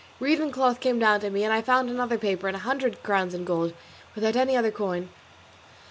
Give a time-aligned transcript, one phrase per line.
[0.19, 3.03] Reed and cloth came down to me, and I found another paper and a hundred
[3.03, 3.71] crowns in gold,
[4.15, 5.09] without any other coin.